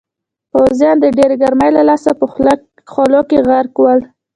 [0.51, 2.25] پوځیان د ډېرې ګرمۍ له لاسه په
[2.91, 3.99] خولو کې غرق ول.